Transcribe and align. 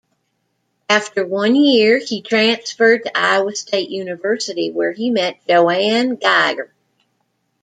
After 0.89 1.23
one 1.23 1.53
year, 1.55 1.99
he 1.99 2.23
transferred 2.23 3.05
to 3.05 3.15
Iowa 3.15 3.53
State 3.53 3.91
University 3.91 4.71
where 4.71 4.93
he 4.93 5.11
met 5.11 5.39
JoAnn 5.47 6.19
Geiger. 6.19 6.73